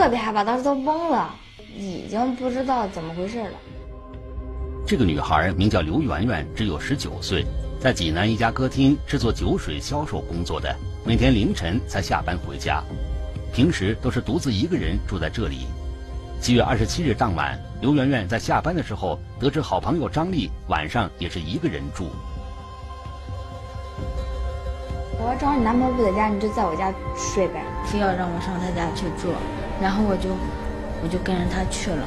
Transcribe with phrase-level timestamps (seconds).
[0.00, 1.34] 时特别害怕，当时都懵了，
[1.76, 3.50] 已经不知道怎么回事了。
[4.86, 7.44] 这个女孩名叫刘媛媛，只有十九岁，
[7.78, 10.74] 在济南一家歌厅是做酒水销售工作的，
[11.04, 12.82] 每天凌晨才下班回家，
[13.52, 15.66] 平时都是独自一个人住在这里。
[16.40, 22.08] 七月二十七日当晚，刘媛媛在下班的时候得知好朋友张丽晚上也是一个人住。
[25.22, 29.34] 我要找你男朋友不在家，你就在我家睡呗。”非要让我上他家去住，
[29.80, 30.30] 然后我就
[31.02, 32.06] 我就跟着他去了。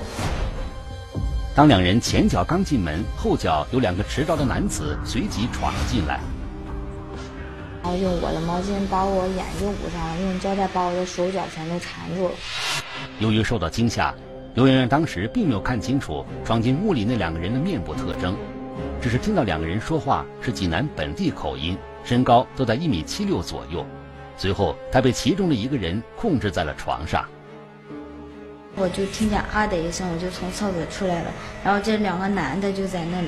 [1.56, 6.20] 当两人前脚刚进门，后脚有两个持刀的男子随即闯了进来，
[7.84, 12.32] 然后用我的毛巾把我眼睛捂上了，用胶带把我的手脚全都缠住了。
[13.20, 14.14] 由于受到惊吓，
[14.56, 18.36] 刘媛媛当时并没有看清楚闯进屋里那两个人的面部特征，
[19.02, 21.78] 只是听到两个人说话是济南本地口音。
[22.04, 23.86] 身高都在一米七六左右，
[24.36, 27.26] 随后她被其中的一个人控制在了床上。
[28.76, 31.32] 我就听见啊的一声，我就从厕所出来了，
[31.64, 33.28] 然后这两个男的就在那里，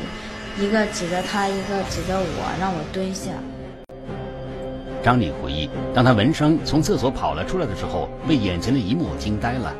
[0.57, 3.31] 一个指着他，一个指着我，让我蹲下。
[5.03, 9.71] 张丽回忆，当他闻声从厕所跑了出来的时候，被眼前的一幕惊呆了。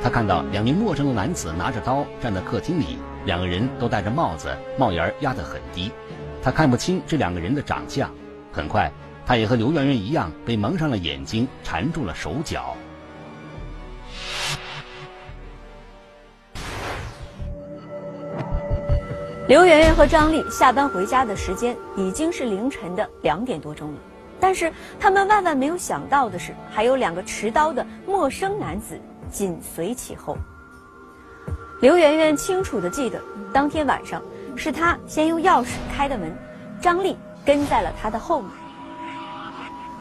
[0.00, 5.90] 他看到两名陌生的男子拿着刀站在客厅里，两个人都戴着帽子，帽檐压得很低，
[6.40, 8.08] 他看不清这两个人的长相。
[8.52, 8.88] 很快，
[9.26, 12.76] 他也和刘媛媛一样被蒙上了眼睛，缠住了手脚。
[19.52, 23.98] 刘媛媛和张丽下班回家的时间已经是凌晨的两点多钟了，
[24.40, 28.98] 但是他们万万没有想到的是，还有两个持刀的陌生男子
[29.30, 30.38] 紧随其后。
[31.82, 33.20] 刘媛媛清楚的记得，
[33.52, 34.22] 当天晚上
[34.56, 36.34] 是她先用钥匙开的门，
[36.80, 37.14] 张丽。
[37.44, 38.50] 跟在了他的后面。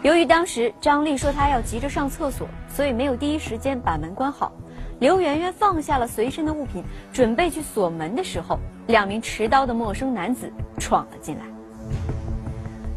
[0.03, 4.53] 由于当时张丽说她要急着上厕所，所以没有第一时间把门关好。
[5.02, 10.48] 刘媛媛放下了随身的物品，准备去锁门的时候，两名持刀的陌生男子
[10.78, 11.46] 闯了进来。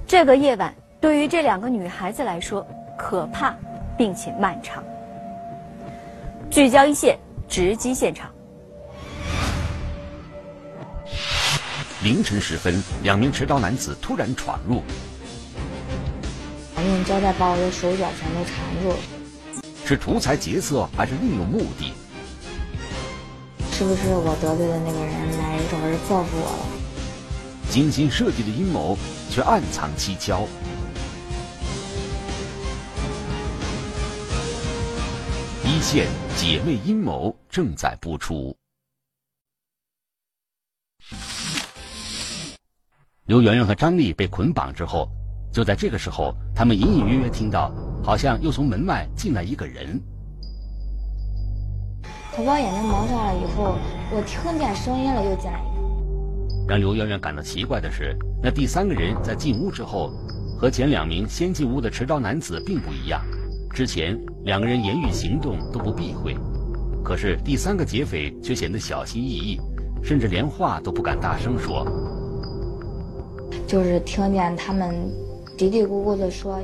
[0.07, 2.65] 这个夜晚对于这两个女孩子来说
[2.99, 3.55] 可怕，
[3.97, 4.85] 并且漫长。
[6.51, 8.31] 聚焦一线，直击现场。
[12.03, 14.83] 凌晨时分，两名持刀男子突然闯入，
[16.77, 19.24] 用胶带把我的手脚全都缠住了。
[19.87, 21.93] 是图财劫色，还是另有目的？
[23.71, 27.71] 是不是我得罪的那个人来找人报复我了？
[27.71, 28.97] 精心设计的阴谋，
[29.31, 30.49] 却暗藏蹊跷。
[35.65, 38.57] 一线姐妹阴谋正在播出。
[43.27, 45.11] 刘媛媛和张丽被捆绑之后，
[45.55, 47.71] 就在这个时候，他们隐隐约约听到，
[48.03, 50.03] 好像又从门外进来一个人。
[52.33, 53.77] 他把眼睛蒙上了以后，
[54.11, 56.67] 我听见声音了，又进来一个。
[56.67, 60.11] 让刘媛媛感到奇怪的是，那第三个人在进屋之后，
[60.59, 63.23] 和前两名先进屋的持刀男子并不一样。
[63.73, 66.37] 之前两个人言语行动都不避讳，
[67.05, 69.61] 可是第三个劫匪却显得小心翼翼，
[70.03, 71.87] 甚至连话都不敢大声说。
[73.69, 74.93] 就是听见他们
[75.57, 76.59] 嘀嘀咕咕的说，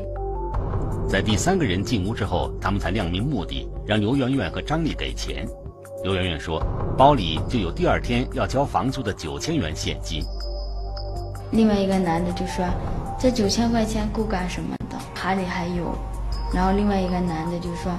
[1.09, 5.47] 在第三个人进屋之后，他们才亮明目的，让刘媛媛和张丽给钱。
[6.03, 6.61] 刘媛媛说，
[6.99, 10.25] 包里就有第二天要交房租的九千元现金。
[11.53, 12.65] 另外一个男的就说，
[13.17, 14.99] 这九千块钱够干什么的？
[15.15, 15.95] 卡里还有。
[16.53, 17.93] 然后另外一个男的就说，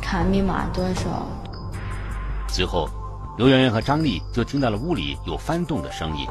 [0.00, 1.26] 卡密码多少？
[2.48, 2.88] 随后，
[3.36, 6.26] 刘媛媛和张丽就听到了屋里有翻动的声音。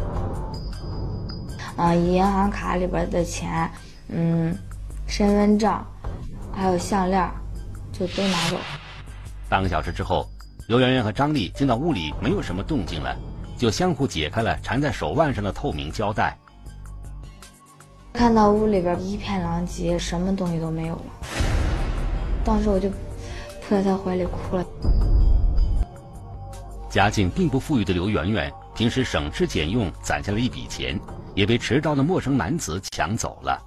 [1.78, 3.70] 啊，银行卡里边的钱，
[4.12, 4.54] 嗯，
[5.08, 5.74] 身份证，
[6.54, 7.32] 还有项链，
[7.94, 8.58] 就都拿走。
[9.48, 10.30] 半个小时之后，
[10.68, 13.16] 刘媛媛和张丽听到屋里没有什么动静了，
[13.58, 16.38] 就相互解开了缠在手腕上的透明胶带。
[18.12, 21.04] 看到屋里边一片狼藉，什么东西都没有了。
[22.44, 22.96] 当时我就扑
[23.70, 24.66] 在他怀里哭了。
[26.90, 31.00] 家境并不富裕的刘媛媛，平时省吃俭用攒下了一笔钱。
[31.34, 33.58] 也被持刀的陌生男子抢走了。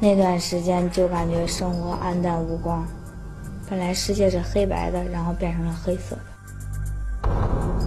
[0.00, 2.84] 那段时间就感觉生活暗淡无光，
[3.70, 6.22] 本来世界是黑白的，然后变成了黑色的。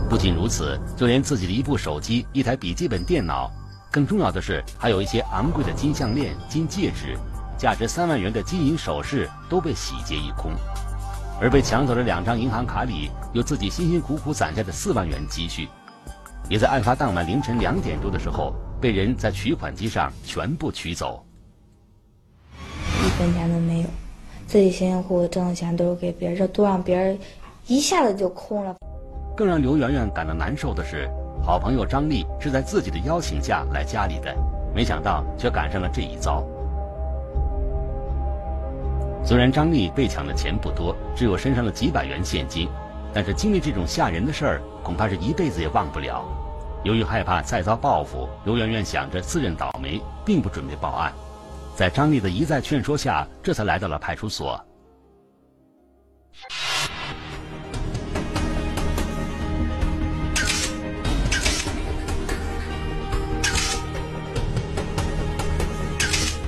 [0.10, 3.52] 不仅如此，就连自己的一部手机、一台笔记本电脑，
[3.92, 7.16] 更重要的是，还有一些昂贵的金项链、金戒指，
[7.58, 10.54] 价值三万元的金银首饰都被洗劫一空。
[11.40, 15.68] 而被抢走的两张银行卡里有自己辛辛苦苦攒下的四万元积蓄。
[16.50, 21.24] 也在案发当晚凌晨两点多的时候，被人在取款机上全部取走，
[23.18, 23.88] 分钱都没有。
[24.46, 27.18] 自己辛辛苦苦挣的钱都是给别人，这都让别人
[27.66, 28.76] 一下子就空了。
[29.36, 31.10] 更让刘媛媛感到难受的是，
[31.44, 34.34] 好朋友张丽是在自己的邀请下来家里的，
[34.74, 36.44] 没想到却赶上了这一遭。
[39.26, 42.70] 虽然张丽被抢的钱不多，只有身上的几百元现金，
[43.14, 46.24] 但是经历这种吓人的事儿，恐怕是一辈子也忘不了。
[46.84, 51.12] 由于害怕再遭报复，刘媛媛想着自认倒霉，并不准备报案。
[51.78, 54.60] 在张丽的一再劝说下，这才来到了派出所。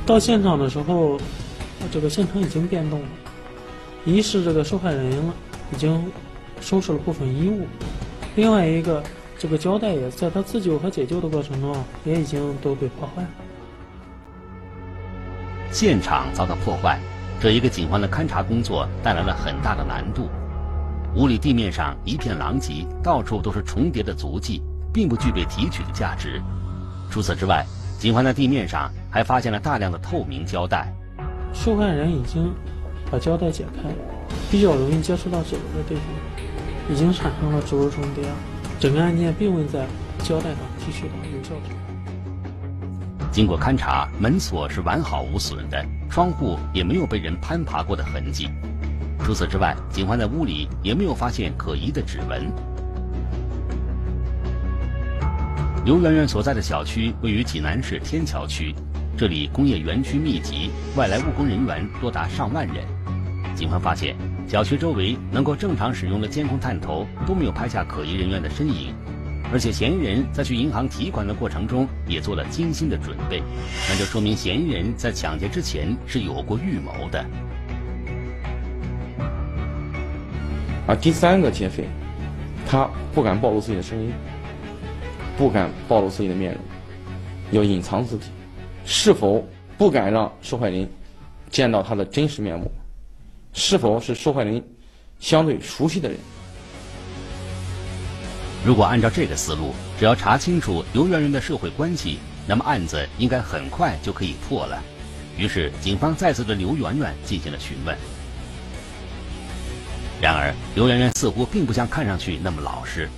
[0.04, 1.20] 到现场的时候，
[1.92, 3.08] 这个现场已经变动了。
[4.06, 5.14] 一是这个受害人
[5.72, 6.12] 已经
[6.60, 7.68] 收拾了部分衣物，
[8.36, 9.04] 另外一个
[9.38, 13.30] 这个胶带也在他自救和解救的过程中也已经都被破坏了。
[15.72, 17.00] 现场遭到破坏，
[17.40, 20.28] 这一个警方的勘查工作带来了很大的难度。
[21.16, 24.62] 屋里地面上一片狼藉，到处都是重叠的足迹，
[24.92, 26.42] 并不具备提取的价值。
[27.12, 27.64] 除此之外，
[28.00, 30.92] 警方在地面上还发现了大量的透明胶带。
[31.54, 32.52] 受害人已经
[33.12, 33.90] 把胶带解开，
[34.52, 36.04] 比较容易接触到指纹的地方
[36.92, 38.24] 已经产生了指纹重叠，
[38.80, 39.86] 整个案件并未在
[40.24, 41.99] 胶带上提取到有效指纹。
[43.32, 48.50] 经过勘查，门锁是完好无损的，窗户也没有被人攀爬过的痕迹。
[49.24, 52.52] 除此之外，警方在屋里也没有发现可疑的指纹。
[55.86, 58.74] 刘媛媛所在的小区位于济南市天桥区，
[59.16, 62.84] 这里工业园区密集，外来务工人员多达上万人。
[63.56, 64.16] 警方发现，
[64.48, 68.94] 小区周围能够正常使用的监控探头都没有拍下可疑人员的身影。
[69.52, 73.42] 而且嫌疑人在去银行提款的过程中也做了精心的准备，
[73.90, 77.26] 那就说明嫌疑人在抢劫之前是有过预谋的。
[80.86, 81.88] 而第三个劫匪，
[82.68, 84.12] 他不敢暴露自己的声音，
[85.38, 86.62] 不敢暴露自己的面容，
[87.52, 88.26] 要隐藏自己，
[88.86, 89.44] 是否
[89.78, 90.88] 不敢让受害人
[91.50, 92.72] 见到他的真实面目？
[93.54, 94.64] 是否是受害人
[95.20, 96.18] 相对熟悉的人？
[98.66, 104.84] 如果按照这个思路，只要查清楚刘媛媛的社会关系，那么案子应该很快就可以破了。
[105.38, 107.98] 于是，警方再次对刘媛媛进行了询问。
[110.22, 113.10] 然而，刘媛媛似乎并不像看上去那么老实。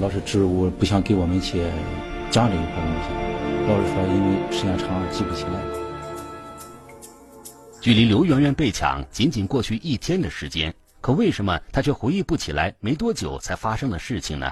[0.00, 1.62] 老是支吾，不想给我们去
[2.32, 3.08] 讲这一块东西。
[3.68, 5.60] 老是说，因为时间长记不起来。
[7.80, 10.74] 距离刘媛媛被抢仅仅过去一天的时间。
[11.04, 14.50] 可为什么他却回忆不起来没多久才发生的事情呢？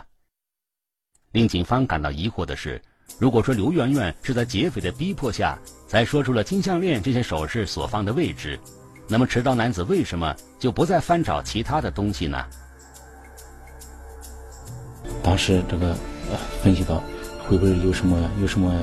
[1.30, 2.78] 令警方感到疑惑的是，
[3.18, 5.58] 如果说刘媛媛是在劫匪的逼迫下
[5.88, 8.60] 才说出了金项链这些首饰所放的位置，
[9.08, 12.44] 那么持刀男子为什么就不再翻找其他的东西呢？
[15.22, 15.96] 当时这个
[16.62, 17.02] 分析到，
[17.48, 18.78] 会不会有什么有什么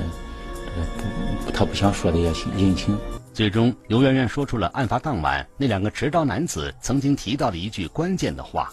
[1.53, 2.97] 他不想说的一些隐情？
[3.33, 8.69] 最终，刘媛媛说出了案发当晚那两个持刀男子曾经提到的一句关键的话。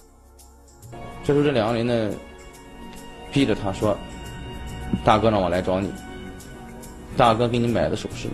[1.25, 2.15] 这时候，这两个人呢，
[3.31, 3.97] 逼着他说
[5.05, 5.93] ：“大哥让我来找你，
[7.17, 8.29] 大哥给你买的首饰，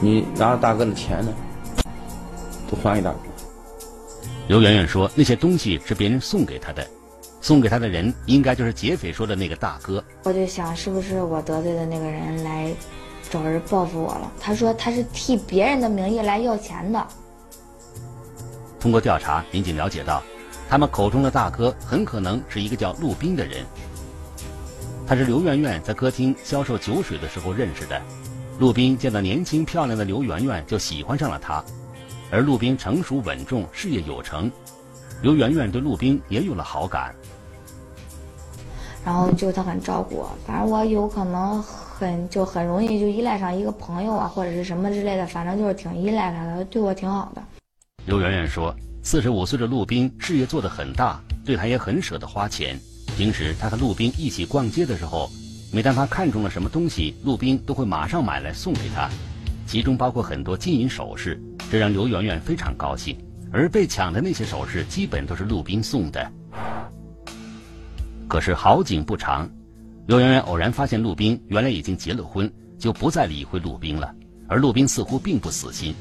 [0.00, 1.32] 你拿着大哥的钱呢，
[2.68, 3.18] 都还给大哥。”
[4.48, 6.84] 刘媛媛说：“那些东西是别人送给她的，
[7.40, 12.72] 送给他的人应该就是劫匪说的那个大哥。”我就想，是不是我得罪的那个人来？
[13.34, 14.30] 找人报复我了。
[14.40, 17.04] 他说他是替别人的名义来要钱的。
[18.78, 20.22] 通过调查，民警了解到，
[20.70, 23.66] 他们口中的大哥很可能是一个叫陆斌的人。
[25.04, 28.00] 他是刘媛媛在歌厅销售酒水的时候认识的。
[28.60, 31.64] 陆斌见到年轻漂亮的刘媛媛就喜欢上了她，
[32.30, 34.48] 而陆斌成熟稳重，事业有成，
[35.22, 37.12] 刘媛媛对陆斌也有了好感。
[39.04, 41.62] 然后就他很照顾我，反正我有可能。
[41.96, 47.42] 很就很容易就依赖上一个朋友啊，或者是什么之类的，反正就是挺依赖他的，对我挺好的。
[48.06, 48.74] 刘媛媛说，
[49.04, 52.76] 四十五岁的陆斌事业做得很大，对他也很舍得花钱。
[53.16, 55.30] 平时他和陆斌一起逛街的时候，
[55.72, 59.08] 每当他看中了什么东西，陆斌都会马上买来送给他，
[59.64, 63.16] 其中包括很多金银首饰，这让刘媛媛非常高兴。
[63.52, 66.32] 而被抢的那些首饰，基本都是陆斌送的。
[68.26, 69.48] 可是好景不长。
[70.06, 74.14] 刘媛媛偶然发现陆斌原来已经结了婚，就不再理会陆斌了。
[74.46, 75.94] 而陆斌似乎并不死心。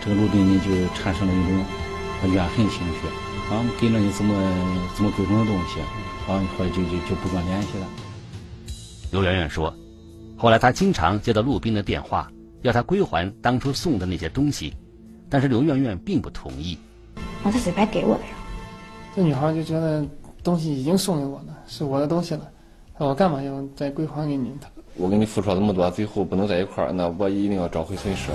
[0.00, 3.08] 这个陆斌呢，就产生了一种怨恨情绪，
[3.52, 4.32] 啊，给了你这么
[4.96, 5.80] 这么贵重的东西，
[6.30, 7.86] 啊，后来就就就不跟联系了。
[9.10, 9.74] 刘媛媛说，
[10.36, 12.30] 后来她经常接到陆斌的电话，
[12.62, 14.72] 要他归还当初送的那些东西，
[15.28, 16.78] 但是刘媛媛并不同意。
[17.42, 18.30] 啊他随便给我的呀。
[19.16, 20.06] 这女孩就觉得
[20.44, 22.42] 东西已经送给我了，是我的东西了，
[22.98, 24.52] 我干嘛要再归还给你？
[24.96, 28.30] 我跟你付出了那么多，最后不能在一块儿，那我一定要找回损失。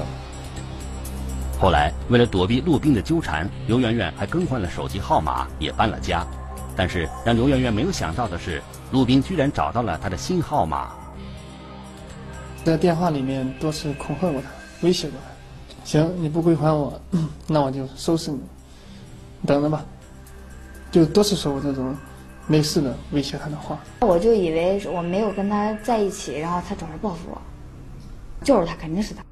[1.62, 6.26] 后来，为了躲避陆斌的纠缠，刘媛媛还更换了手机号码，也搬了家。
[6.76, 8.60] 但是让刘媛媛没有想到的是，
[8.92, 10.92] 陆斌居然找到了她的新号码。
[12.64, 14.48] 在电话里面多次恐吓过她，
[14.82, 15.86] 威胁过她。
[15.86, 17.00] 行，你不归还我，
[17.46, 18.40] 那我就收拾你，
[19.46, 19.86] 等着吧。
[20.92, 21.96] 就多次说过这种
[22.48, 23.80] 类似的威胁他的话。
[24.02, 27.42] 我就以为我没有跟他在一起，然后他找人报复我，
[28.44, 29.24] 就是他，肯定是他。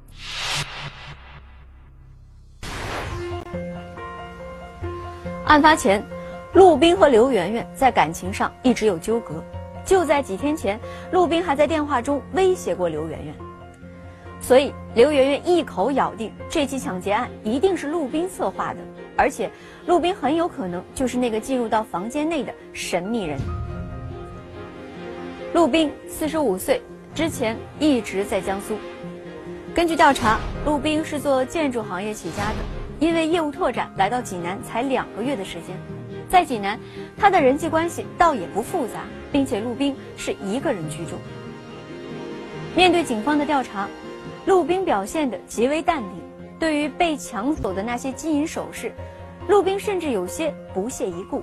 [5.46, 6.04] 案发前，
[6.52, 9.42] 陆斌和刘媛媛在感情上一直有纠葛。
[9.84, 10.78] 就在几天前，
[11.10, 13.34] 陆斌还在电话中威胁过刘媛媛，
[14.48, 18.80] 所以刘媛媛一口咬定这起抢劫案一定是陆斌策划的，
[19.14, 19.50] 而且
[19.84, 23.38] 陆斌很有可能就是那个进入到房间内的神秘人。
[25.52, 26.80] 陆斌四十五岁，
[27.14, 28.78] 之前一直在江苏。
[29.74, 32.54] 根据调查，陆斌是做建筑行业起家的。
[32.98, 35.76] 因为业务拓展来到济南才两个月的时间，
[36.30, 36.80] 在济南，
[37.18, 41.16] 他的人际关系倒也不复杂，并且陆斌是一个人居住。
[42.74, 43.86] 面对警方的调查，
[44.48, 46.10] 陆冰表现得极为淡定。
[46.58, 48.90] 对于被抢走的那些金银首饰，
[49.46, 51.42] 陆冰甚至有些不屑一顾。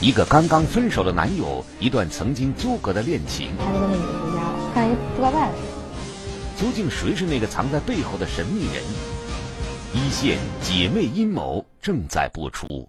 [0.00, 6.64] 一个刚刚分手的男友，一段曾经纠葛的恋情，他就跟那女的回家了，看人不该办的事。
[6.64, 8.84] 究竟谁是那个藏在背后的神秘人？
[9.92, 12.88] 一线姐妹阴谋正在播出。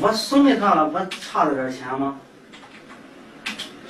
[0.00, 2.20] 我送给他了，不差这点钱吗？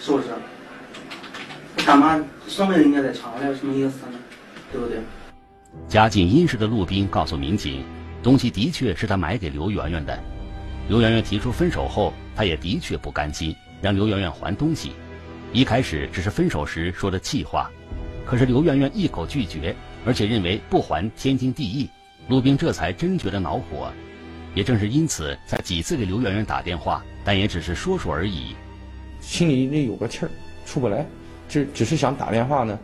[0.09, 1.85] 是不是？
[1.85, 4.19] 干嘛送给人家再差了，什么意思呢？
[4.73, 4.99] 对不对？
[5.87, 7.85] 家境殷实的陆斌告诉民警，
[8.23, 10.19] 东西的确是他买给刘媛媛的。
[10.89, 14.93] 刘媛媛提出分手后，他也的确不甘心，让刘媛媛还东西。
[15.53, 17.71] 一开始只是分手时说的气话，
[18.27, 21.89] 可是刘媛媛一口拒绝，而且认为不还天经地义。
[22.29, 23.91] 陆斌这才真觉得恼火，
[24.55, 28.55] 也正是因此，才几次给刘媛媛打电话，但也只是说说而已，
[29.21, 30.31] 心里里有个气儿，
[30.65, 31.07] 出不来，
[31.49, 32.79] 只只是想打电话呢，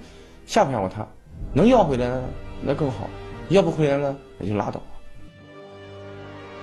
[0.47, 1.07] 吓唬吓唬他，
[1.53, 2.23] 能要回来呢，
[2.63, 3.09] 那更好；
[3.49, 4.81] 要不回来呢，那就拉倒。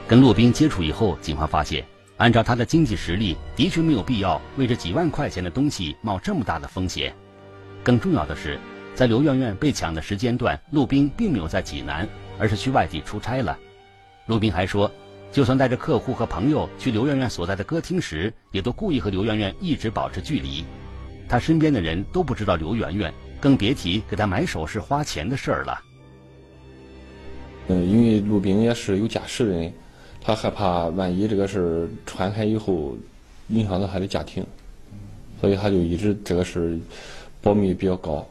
[0.08, 1.86] 跟陆斌接触以后，警方发现。
[2.18, 7.12] 按照他的经济实力，的确没有必要为这几万块钱的东西冒这么大的风险。
[7.84, 8.60] 更重要的是，
[8.94, 13.58] 在刘媛媛被抢的时间段，陆斌并没有在济南，而是去外地出差了。
[14.28, 14.92] 陆斌还说，
[15.32, 20.66] 就算带着客户和朋友去刘媛媛所在的歌厅时，也都故意和刘媛媛一直保持距离。
[21.30, 25.80] 他身边的人都不知道刘媛媛，更别提给她买首饰花钱的事儿了。
[27.68, 29.74] 嗯，因为陆冰也是有家室的人。
[30.24, 32.96] 他害怕万一这个事儿传开以后，
[33.48, 34.46] 影响到他的家庭，
[35.40, 36.80] 所以他就一直这个事儿
[37.42, 38.28] 保密比较高。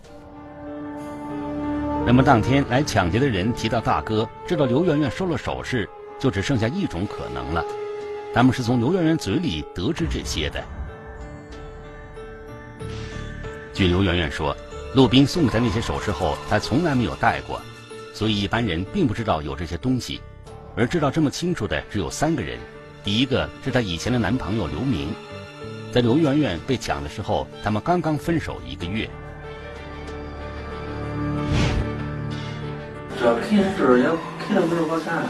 [2.06, 5.88] 那么当天来抢劫的人提到大哥知道刘媛媛收了首饰，
[6.20, 7.64] 就只剩下一种可能了，
[8.34, 10.62] 他们是从刘媛媛嘴里得知这些的。
[13.72, 14.54] 据刘媛媛说，
[14.94, 17.60] 陆斌送给她那些首饰后，她从来没有戴过，
[18.12, 20.20] 所以一般人并不知道有这些东西。
[20.76, 22.58] 而知道这么清楚的只有三个人，
[23.02, 25.14] 第一个是她以前的男朋友刘明，
[25.90, 29.08] 在刘媛媛被抢的时候，他们刚刚分手一个月。
[33.18, 34.08] 这肯定是也
[34.38, 35.28] 肯定不是我干的，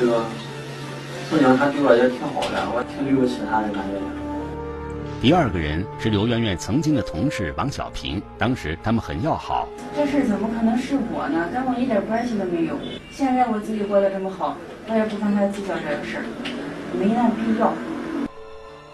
[0.00, 0.24] 这个
[1.28, 4.00] 宋江他对我也挺好的，我挺对不起他的感觉。
[5.20, 9.68] 第二个人是刘媛媛曾经的同事王小平，当时他们很要好。
[9.94, 11.50] 这事怎么可能是我呢？
[11.52, 12.78] 跟我一点关系都没有。
[13.10, 14.56] 现在我自己过得这么好，
[14.88, 16.24] 我也不跟他计较这个事儿，
[16.98, 17.70] 没那必要。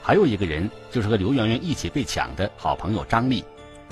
[0.03, 3.45] 还有一个人就是和刘媛媛一起被抢的好朋友张丽。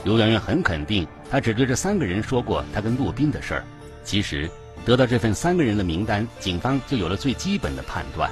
[0.02, 3.64] 刘媛媛很肯定，她只对这三个人说过她跟陆斌的事儿。
[4.02, 4.50] 其实，
[4.84, 8.30] 得到这份三个人的名单，警方就有了最基本的判断：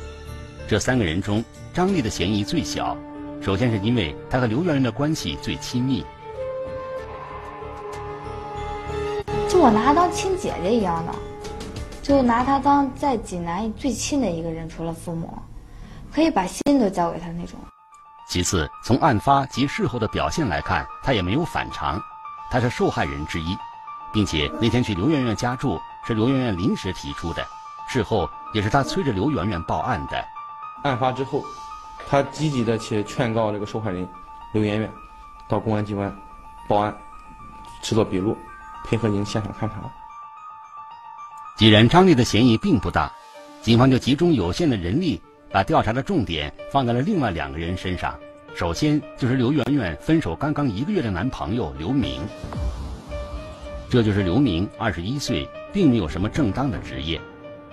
[0.68, 2.96] 这三个人中，张丽的嫌疑最小。
[3.40, 6.04] 首先是因为她和刘媛媛的关系最亲密，
[9.48, 11.12] 就我拿她当亲姐姐一样的，
[12.02, 15.36] 就拿她当在济南最亲的一个人，除了父母，
[16.12, 17.58] 可以把心都交给她那种。
[18.28, 22.00] 其次，从案发及事后的表现来看，她也没有反常，
[22.50, 23.56] 她是受害人之一，
[24.12, 27.46] 并且那天去刘媛媛家住是刘媛媛临时提出的，
[27.88, 30.24] 事后也是他催着刘媛媛报案的。
[30.84, 31.44] 案发之后。
[32.08, 34.06] 他积极的去劝告这个受害人
[34.52, 34.90] 刘媛媛
[35.48, 36.14] 到公安机关
[36.68, 36.94] 报案，
[37.80, 38.36] 制作笔录，
[38.84, 39.76] 配合您现场勘查。
[41.56, 43.10] 既然张丽的嫌疑并不大，
[43.62, 48.14] 警方就集中有限的人力，把调查的重点放在了另外两个人身上。
[48.54, 52.20] 首先就是刘媛媛分手刚刚一个月的男朋友刘明。
[53.88, 57.20] 这就是刘明，二十一岁，并没有什么正当的职业。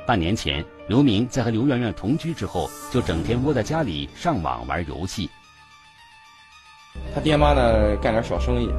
[0.08, 5.30] 半年前，刘明在和刘媛媛同居之后，就整天窝在家里上网玩游戏。
[7.14, 8.70] 他爹妈呢干点小生意，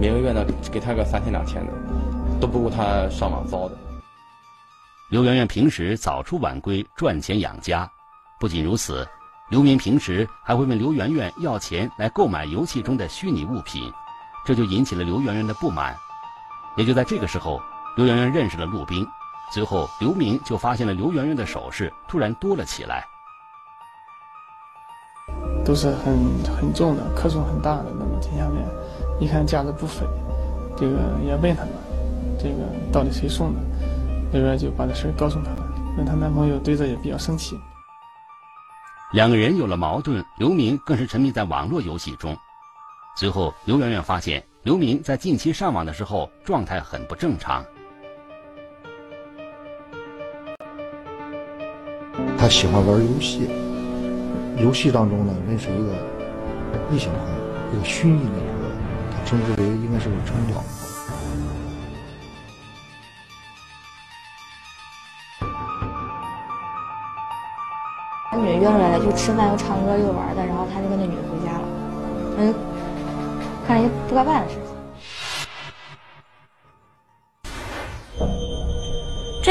[0.00, 1.72] 每个月呢给他个三千两千的，
[2.40, 3.78] 都不够他上网糟的。
[5.10, 7.88] 刘媛媛平时早出晚归赚钱养家，
[8.40, 9.06] 不仅如此，
[9.50, 13.92] 刘明平时还会问刘媛媛要钱来购买游戏中的虚拟物品，
[14.44, 15.94] 这就引起了刘媛媛的不满。
[16.76, 17.62] 也就在这个时候，
[17.96, 19.06] 刘媛媛认识了陆兵。
[19.52, 23.06] 随后，刘明就发现了刘媛媛的首饰突然多了起来，
[25.64, 26.16] 都是很
[26.56, 28.66] 很重的，克重很大的那种金项链，
[29.20, 30.04] 一看价值不菲，
[30.76, 31.72] 这个也问他们，
[32.38, 33.60] 这个到底谁送的？
[34.32, 35.58] 刘媛就把这事告诉他们，
[35.96, 37.56] 那她男朋友对这也比较生气。
[39.12, 42.36] 两个人有了矛盾，刘明更是沉迷在网络游戏中。
[43.14, 47.64] 随后，刘媛媛发现刘明在近期上网的时候状态很不正常。
[52.36, 53.48] 他喜欢玩游戏，
[54.58, 55.92] 游戏当中呢认识一个
[56.90, 57.34] 异性朋友，
[57.72, 58.68] 一个虚拟的一个，
[59.10, 60.62] 他称之为应该是个成交。
[68.30, 71.66] 他女的约出来了，就吃饭又唱歌又玩的，然后他就跟那女的回家了，
[72.36, 72.54] 嗯，
[73.66, 74.58] 看了一不该办的事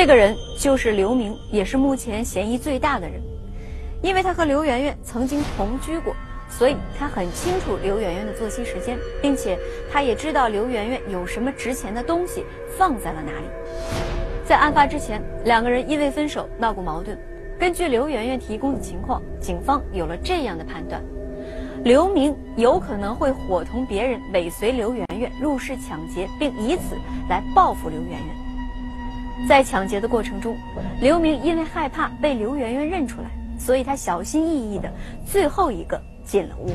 [0.03, 3.21] 这个人就是刘明，也是目前嫌疑最大的人，
[4.01, 6.13] 因为他和刘媛媛曾经同居过，
[6.49, 9.57] 所以他很清楚刘媛媛的作息时间，并且
[9.89, 12.43] 他也知道刘媛媛有什么值钱的东西
[12.77, 13.45] 放在了哪里。
[14.45, 17.17] 在案发之前，两个人因为分手闹过矛盾。
[17.57, 21.01] 根据刘媛媛提供的情况，警方有了这样的判断：
[21.85, 26.97] 刘明有可能会伙同别人尾随刘媛媛入室抢劫，并以此
[27.29, 28.42] 来报复刘媛媛。
[29.47, 30.57] 在抢劫的过程中，
[31.01, 33.29] 刘明因为害怕被刘媛媛认出来，
[33.59, 34.91] 所以他小心翼翼的
[35.29, 36.71] 最后一个进了屋，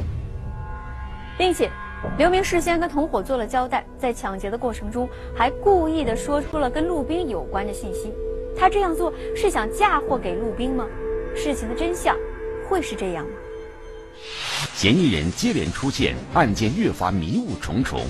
[1.39, 1.71] 并且
[2.19, 8.13] 刘明事先跟同伙做了交代，在抢劫的过程中还故意的说出了跟陆兵有关的信息。
[8.57, 10.87] 他这样做是想嫁祸给陆兵吗？
[11.35, 12.17] 事情的真相
[12.69, 13.31] 会是这样吗？
[14.75, 18.01] 嫌疑人接连出现，案件越发迷雾重重。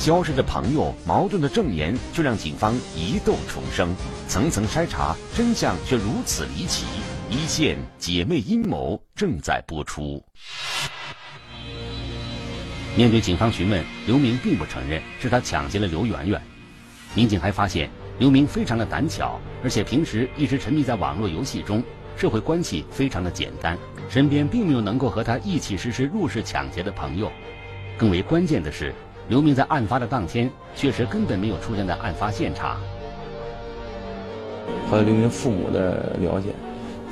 [0.00, 3.94] 消失的朋友，矛盾的证言，却让警方疑窦重生。
[4.26, 6.86] 层层筛查，真相却如此离奇。
[7.28, 10.24] 一线姐妹阴谋正在播出。
[12.96, 16.40] 面对警方询问，刘明并不承认是他抢劫了刘媛媛。
[17.14, 21.84] 民警还发现，刘明非常的胆小，而且平时一直沉迷在网络游戏中，
[22.16, 23.76] 社会关系非常的简单，
[24.08, 27.30] 身边并没有能够和他一起实施入室抢劫的朋友。
[27.98, 28.94] 更为关键的是。
[29.30, 32.80] 刘明在案发的当天，确实根本没有出现在案发现场。
[34.90, 36.48] 和刘明父母的了解，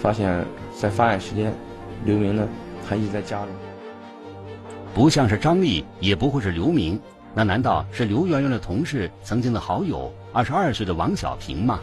[0.01, 0.45] 发现，
[0.77, 1.55] 在发案时间，
[2.05, 2.49] 刘明呢
[2.85, 3.49] 还一直在家中。
[4.93, 7.01] 不像是张丽，也不会是刘明，
[7.37, 11.79] 那难道是刘媛媛的同事、曾经的好友，二十二岁的王小平吗？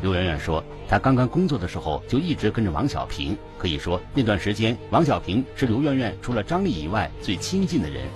[0.00, 8.06] 刘媛媛说，她刚刚工作的时候就一直跟着王小平，可以说那段时间，王小平是刘媛媛除了张丽以外最亲近的人。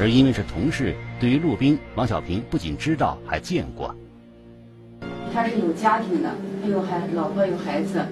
[0.00, 3.94] 而因为是同事，对于陆兵，王小平不仅知道，还见过。
[5.30, 6.30] 他是有家庭的，
[6.62, 8.02] 还有孩老婆有孩子。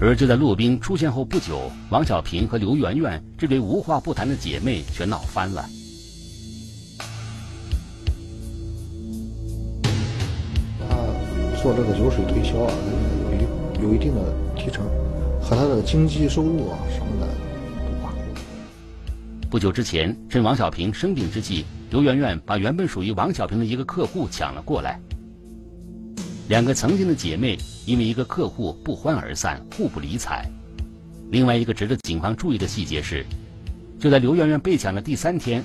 [0.00, 5.64] 而就在陆兵出现后不久，王小平和刘媛媛这对无话不谈的姐妹却闹翻了。
[10.88, 10.96] 他
[11.60, 12.72] 做这个酒水推销啊，
[13.32, 14.84] 有一有一定的提成，
[15.42, 17.33] 和他的经济收入啊什么的。
[19.54, 24.98] 不久之前，趁王小平生病之际，刘媛媛把原本属于王小平的一个客户抢了过来。
[26.48, 30.44] 两个曾经的姐妹因为一个客户不欢而散，互不理睬。
[31.30, 33.24] 另外一个值得警方注意的细节是，
[34.00, 35.64] 就在刘媛媛被抢的第三天，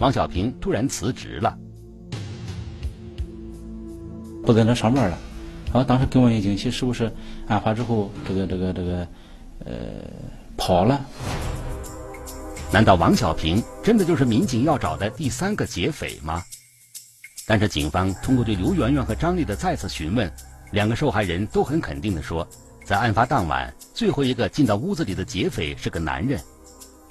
[0.00, 1.56] 王小平突然辞职了，
[4.42, 5.18] 不在那上班了。
[5.74, 7.08] 啊，当时给我一惊喜，是不是
[7.46, 9.08] 案发之后这个这个这个
[9.64, 9.72] 呃
[10.56, 11.00] 跑了？
[12.70, 16.44] 难道王小平真的就是民警要找的第三个劫匪吗？
[17.46, 20.30] 但是警方通过对刘媛媛和张丽的再次询问，
[20.72, 22.46] 两个受害人都很肯定地说，
[22.84, 26.38] 在案发当晚，最后一个进到屋子里的劫匪是个男人。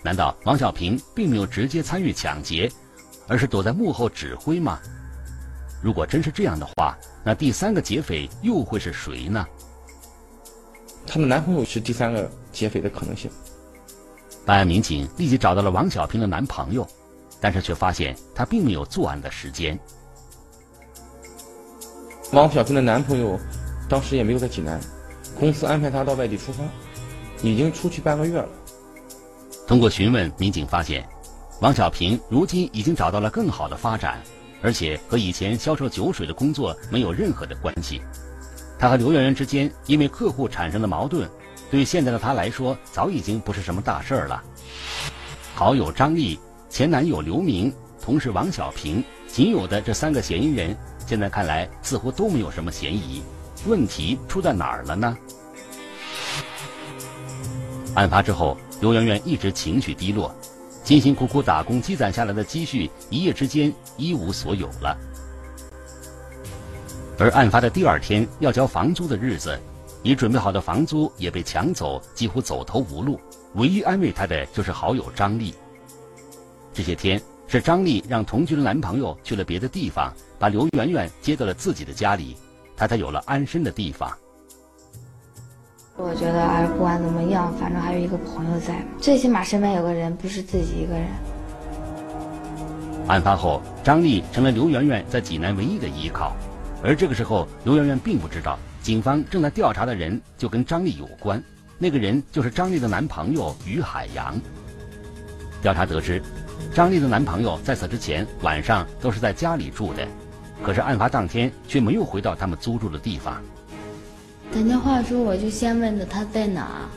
[0.03, 2.71] 难道王小平并没有直接参与抢劫，
[3.27, 4.79] 而是躲在幕后指挥吗？
[5.81, 9.43] 如果真是这样的话，那第三个劫匪又会是谁呢？
[11.07, 13.29] 她的男朋友是第三个劫匪的可能性。
[14.47, 16.87] 办案民警立即找到了王小平的男朋友，
[17.41, 19.77] 但是却发现他并没有作案的时间。
[22.31, 23.37] 王小平的男朋友
[23.89, 24.79] 当时也没有在济南，
[25.37, 26.63] 公司安排他到外地出发，
[27.43, 28.47] 已经出去半个月了。
[29.67, 31.05] 通过询问，民警发现，
[31.59, 34.23] 王小平如今已经找到了更好的发展，
[34.61, 38.01] 而且和以前销售酒水的工作没有任何的关系。
[38.79, 41.29] 他和刘媛媛之间因为客户产生的矛盾，
[41.69, 44.43] 对现在的他来说早已经不是什么大事儿了。
[45.53, 50.75] 好友张丽、前男友刘明、同事王小平，仅有的这三个嫌疑人。
[51.05, 53.23] 现在看来，似乎都没有什么嫌疑。
[53.65, 55.17] 问题出在哪儿了呢？
[57.95, 60.33] 案发之后，刘媛媛一直情绪低落，
[60.83, 64.95] 辛辛苦苦打工积攒下来的积蓄，一夜之间一无所有了。
[67.17, 69.59] 而案发的第二天要交房租的日子，
[70.07, 73.19] 已准备好的房租也被抢走，几乎走投无路。
[73.55, 75.53] 唯一安慰她的就是好友张丽。
[76.73, 77.21] 这些天。
[77.49, 82.35] 是张丽让同居的男朋友去了别的地方，把刘媛媛接到了自己的家里，
[82.75, 84.11] 她才有了安身的地方。
[85.95, 91.07] 我觉得，哎，不管怎么样，反正还有一个朋友在，最起码身边有个人，不是自己一个人。
[93.07, 96.35] 案发后，张丽成了刘媛媛在济南唯一的依靠，
[96.83, 101.43] 而这个时候，刘媛媛并不知道，警方正在调查的人就跟张丽有关，
[101.77, 104.39] 那个人就是张丽的男朋友于海洋。
[105.61, 106.23] 调查得知。
[106.73, 110.07] 张丽的男朋友在此之前晚上都是在家里住的，
[110.63, 113.43] 可是案发当天却没有回到他们租住的地方。
[114.53, 116.87] 打电话说，我就先问的他在哪，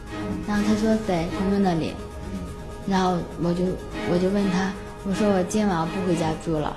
[0.46, 1.92] 然后他说在朋友那里，
[2.86, 3.64] 然后我就
[4.12, 4.72] 我就问他，
[5.04, 6.76] 我说我今晚不回家住了。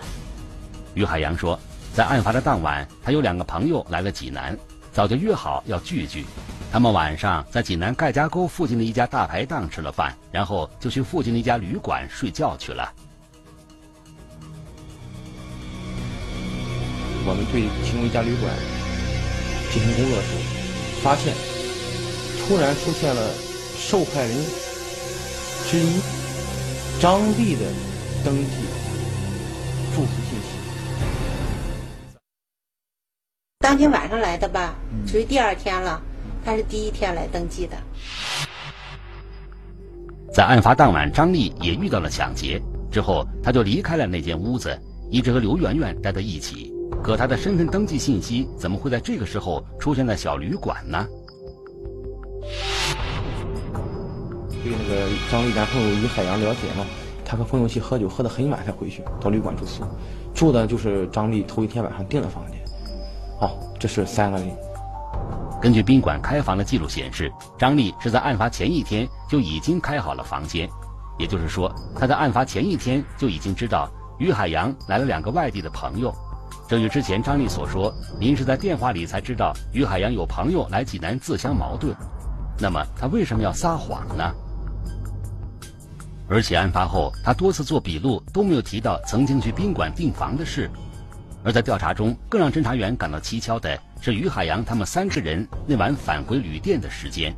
[0.95, 1.59] 于海洋说，
[1.93, 4.57] 在案发的当晚，他有两个朋友来了济南，
[4.93, 6.23] 早就约好要聚聚。
[6.71, 12.93] 他们晚上在济南盖家沟附近的一家大排档吃了饭，然后就去附近的一家旅馆睡觉去了。
[17.25, 18.53] 我们对其中一家旅馆
[19.71, 20.27] 进行工作时，
[21.01, 21.33] 发现
[22.45, 23.31] 突然出现了
[23.77, 24.31] 受害人
[25.69, 26.01] 之一
[26.99, 27.61] 张丽的
[28.23, 28.51] 登记
[29.95, 30.22] 住宿
[33.73, 34.75] 当天晚上来的吧，
[35.07, 35.99] 属于第二天了。
[36.45, 37.75] 他是第一天来登记的。
[40.31, 46.71] 在案发当晚，张丽也遇到了抢劫，之后他就离开了那间屋子，一直和刘媛媛待在一起。
[47.01, 51.07] 可他的身份登记信息怎么会在这个时候出现在小旅馆呢？
[54.63, 56.85] 对那个张丽男朋友于海洋了解嘛，
[57.25, 59.83] 他和朋友去喝酒，喝得很晚才回去，到旅馆住宿，
[60.35, 62.62] 住的就是张丽头一天晚上订的房间。
[63.43, 64.49] 好，这是三个人。
[65.61, 70.69] 根据宾馆开房的记录显示，张丽是在案发前一天就已经开好了房间，
[71.19, 76.15] 也就是说，她在案发前一天就已经知道于海洋来了两个外地的朋友。
[76.69, 81.93] 正与之前张丽所说，您是在电话里才知道于海洋有朋友来济南自相矛盾，
[82.57, 84.23] 那么他为什么要撒谎呢？
[86.29, 90.71] 而且案发后，他多次做笔录都没有提到曾经去宾馆订房的事。
[91.43, 97.33] 而在调查中，更让侦查员感到蹊跷的是于海洋他们三个人那晚返回旅店的时间。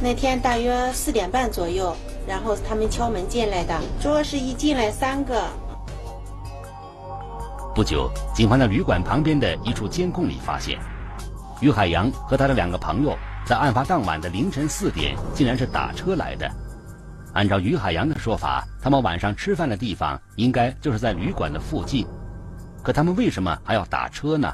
[0.00, 5.42] 那天大约四点半左右，然后他们敲门进来的，主要是一进来三个。
[7.74, 10.78] 不久，警方在旅馆旁边的一处监控里发现，
[11.60, 16.48] 于海洋和他的两个朋友在案发当晚的凌晨四点，竟然是打车来的。
[17.32, 22.06] 按照于海洋的说法，他们晚上吃饭的地方应该就是在旅馆的附近。
[22.88, 24.50] 可他们为什么还要打车呢？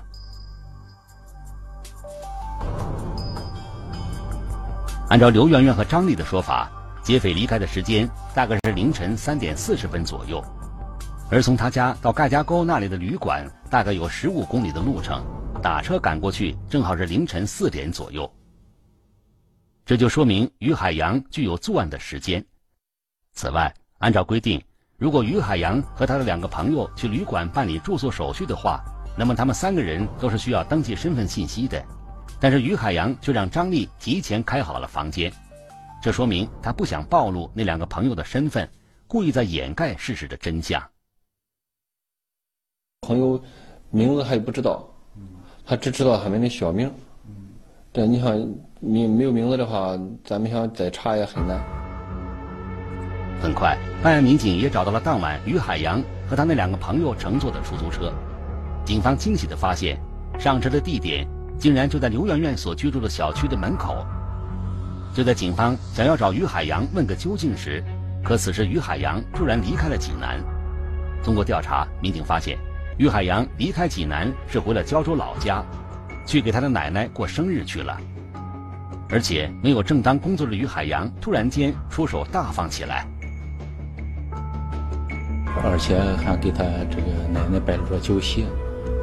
[5.09, 6.68] 按照刘媛媛和张丽的说法，
[7.01, 10.44] 劫匪离开的时间大概是凌晨三点四十分左右，
[11.31, 15.25] 而从他家到盖家沟那里的旅馆大概有十五公里的路程，
[15.62, 18.29] 打车赶过去正好是凌晨四点左右。
[19.87, 22.44] 这就说明于海洋具有作案的时间。
[23.33, 24.61] 此外，按照规定。
[25.05, 28.83] 如果于海洋和他的两个朋友去旅馆办理住宿手续的话，
[29.19, 31.85] 那么他们三个人都是需要登记身份信息的。
[32.40, 35.31] 但是于海洋却让张丽提前开好了房间，
[36.03, 38.67] 这说明他不想暴露那两个朋友的身份，
[39.07, 40.83] 故意在掩盖事实的真相。
[43.03, 43.38] 朋友
[43.90, 44.88] 名字还不知道，
[45.67, 46.90] 他只知道他们的小名，
[47.93, 48.35] 这你想
[48.81, 51.84] 名没有名字的话，咱们想再查也很难。
[53.40, 58.12] 很快，办案民警也找到了当晚于海洋和他那两个朋友乘坐的出租车。
[58.85, 59.99] 警方惊喜地发现，
[60.38, 61.27] 上车的地点
[61.59, 64.05] 竟然就在刘媛媛所居住的小区的门口。
[65.14, 67.85] 就在警方想要找于海洋问个究竟时，
[68.23, 70.42] 可此时于海洋突然离开了济南。
[71.23, 72.59] 通过调查，民警发现，
[72.99, 75.62] 于海洋离开济南是回了胶州老家，
[76.27, 77.99] 去给他的奶奶过生日去了。
[79.11, 83.07] 而且没有正当工作的于海洋突然间出手大方起来，
[85.66, 88.44] 而且还给他这个奶奶摆了桌酒席，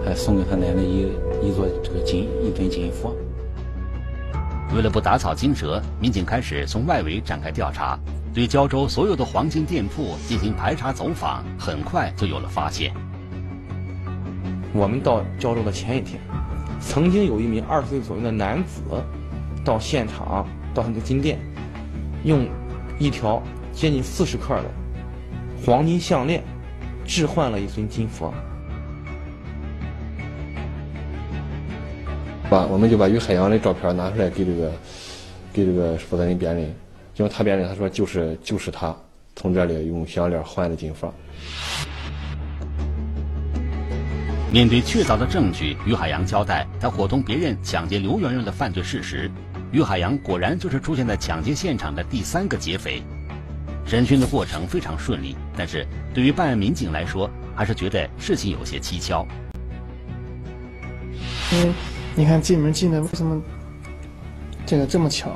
[0.05, 3.15] 还送给他奶奶一一座这个金一尊金佛。
[4.73, 7.99] 为了不打草惊蛇，民警开始从外围展开调查，
[8.33, 12.93] 对胶州所有的黄金店铺进行排查走访，很快就有了发现。
[14.71, 16.21] 我们到胶州的前一天，
[16.79, 18.81] 曾经有一名二十岁左右的男子
[19.65, 21.39] 到现场，到那个金店，
[22.23, 22.47] 用
[22.97, 23.41] 一条
[23.73, 24.65] 接近四十克的
[25.63, 26.43] 黄金项链
[27.05, 28.33] 置换了一尊金佛。
[32.49, 34.71] 把我们就把于海洋的照片拿出来给这个
[35.53, 36.65] 给这个负责人辨认，
[37.13, 38.93] 结果他辨认他说就是就是他
[39.35, 41.13] 从这里用项链换的金佛。
[44.51, 49.31] 面对确凿的证据，于海洋交代他伙同别人抢劫刘媛媛的犯罪事实。
[49.71, 53.01] 于海洋果然就是出现在抢劫现场的第三个劫匪。
[53.85, 59.27] 审讯的过程非常顺利，但是对于办案民警来说，还是觉得事情有些蹊跷。
[61.53, 61.73] 因为。
[62.13, 63.41] 你看进门进的为什么
[64.65, 65.33] 这个这么巧？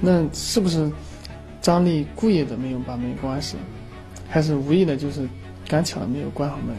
[0.00, 0.90] 那是不是
[1.60, 3.56] 张丽故意的没有把门关死，
[4.28, 5.28] 还是无意的，就是
[5.68, 6.74] 赶巧了没有关好门？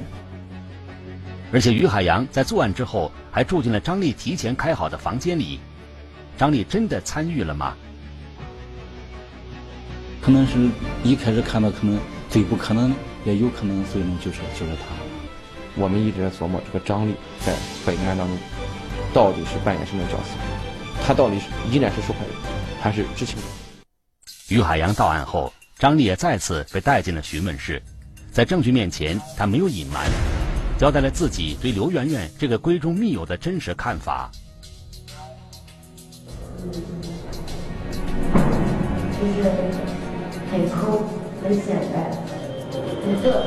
[1.54, 5.62] 而且于海洋在作案之后还住进了张丽提前开好的房间里，
[6.38, 7.78] 张丽真的参与了吗？
[10.30, 10.70] 可能是
[11.04, 12.94] 一开始看到可能最不可能，
[13.26, 14.86] 也有可能最能就是就是他。
[15.76, 17.52] 我们一直在琢磨这个张丽在
[17.84, 18.38] 本案当中。
[19.12, 20.38] 到底是扮演什么角色？
[21.04, 22.30] 他到底是依然是受害人，
[22.80, 23.42] 还是知情者？
[24.50, 27.82] 于海洋到案后，张丽也再次被带进了询问室，
[28.32, 30.06] 在证据面前，他没有隐瞒，
[30.78, 34.30] 交代了自己对刘媛媛这个闺中密友的真实看法。
[39.20, 39.88] 就是
[40.52, 41.04] 很抠，
[41.44, 42.12] 很显摆，
[43.06, 43.46] 很热。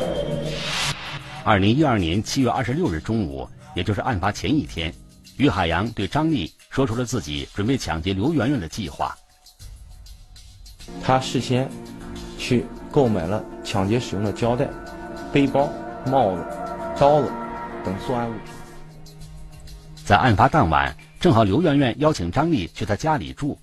[1.45, 4.95] 二零一二年七月二十六日中午，也就是案发前一天。
[5.37, 9.17] 于海洋对张丽说出了自己准备抢劫刘媛媛的计划。
[11.03, 11.69] 他事先
[12.39, 14.69] 去购买了抢劫使用的胶带、
[15.33, 15.69] 背包、
[16.07, 16.45] 帽子、
[17.01, 17.33] 刀子
[17.85, 18.53] 等作案物品。
[20.05, 23.59] 在案发当晚，正好刘媛媛邀请张丽去她家里住，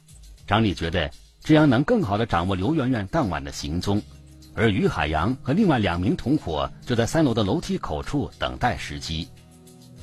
[0.45, 1.09] 张丽觉得
[1.49, 3.99] 这样能更好的掌握刘媛媛当晚的行踪，
[4.53, 9.27] 而于海洋和另外两名同伙就在三楼的楼梯口处等待时机。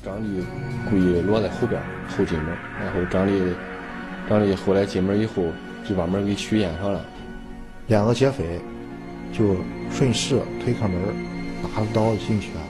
[0.03, 0.43] 张丽
[0.89, 2.47] 故意落在后边后进门，
[2.81, 3.53] 然后张丽
[4.27, 5.41] 张丽后来进门以后
[5.87, 6.99] 就把门给虚掩上了。
[7.87, 8.59] 两个劫匪
[9.31, 9.55] 就
[9.89, 10.99] 顺势推开门，
[11.63, 12.61] 拿着刀进去了。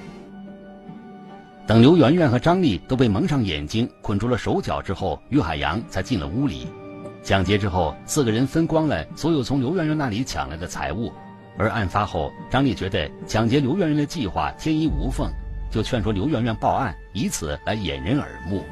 [1.66, 6.68] 等刘媛媛和张丽都被蒙上眼睛、捆住了手脚之后，于海洋才进了屋里。
[7.28, 11.12] 抢劫之后，四个人分光了所有从刘媛媛那里抢来的财物。
[11.58, 15.30] 而案发后，张丽觉得抢劫刘媛媛的计划天衣无缝。
[15.70, 18.64] 就劝说刘媛媛报案，以此来掩人耳目。